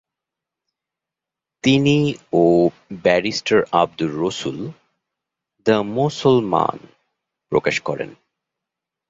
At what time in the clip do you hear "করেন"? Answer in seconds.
7.79-8.09